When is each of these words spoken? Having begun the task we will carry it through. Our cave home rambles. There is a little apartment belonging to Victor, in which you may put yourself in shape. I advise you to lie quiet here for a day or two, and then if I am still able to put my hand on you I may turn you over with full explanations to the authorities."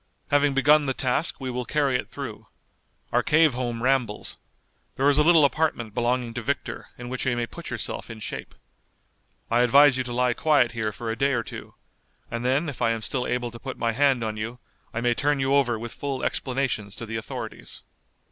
Having 0.29 0.55
begun 0.55 0.87
the 0.87 0.95
task 0.95 1.39
we 1.39 1.51
will 1.51 1.63
carry 1.63 1.95
it 1.95 2.09
through. 2.09 2.47
Our 3.11 3.21
cave 3.21 3.53
home 3.53 3.83
rambles. 3.83 4.39
There 4.95 5.07
is 5.11 5.19
a 5.19 5.23
little 5.23 5.45
apartment 5.45 5.93
belonging 5.93 6.33
to 6.33 6.41
Victor, 6.41 6.87
in 6.97 7.07
which 7.07 7.23
you 7.27 7.37
may 7.37 7.45
put 7.45 7.69
yourself 7.69 8.09
in 8.09 8.19
shape. 8.19 8.55
I 9.51 9.59
advise 9.61 9.97
you 9.97 10.03
to 10.05 10.11
lie 10.11 10.33
quiet 10.33 10.71
here 10.71 10.91
for 10.91 11.11
a 11.11 11.15
day 11.15 11.33
or 11.33 11.43
two, 11.43 11.75
and 12.31 12.43
then 12.43 12.67
if 12.67 12.81
I 12.81 12.89
am 12.89 13.03
still 13.03 13.27
able 13.27 13.51
to 13.51 13.59
put 13.59 13.77
my 13.77 13.91
hand 13.91 14.23
on 14.23 14.37
you 14.37 14.57
I 14.91 15.01
may 15.01 15.13
turn 15.13 15.39
you 15.39 15.53
over 15.53 15.77
with 15.77 15.93
full 15.93 16.23
explanations 16.23 16.95
to 16.95 17.05
the 17.05 17.17
authorities." 17.17 17.83